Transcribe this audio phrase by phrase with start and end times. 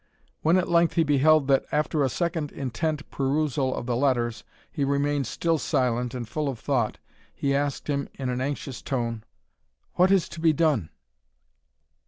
[0.41, 4.83] When at length he beheld that, after a second intent perusal of the letters, he
[4.83, 6.97] remained still silent and full of thought,
[7.35, 9.23] he asked him in an anxious tone,
[9.97, 10.89] "What is to be done?"